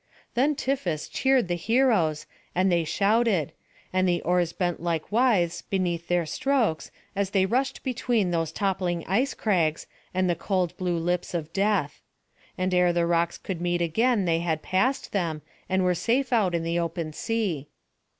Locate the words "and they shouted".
2.55-3.51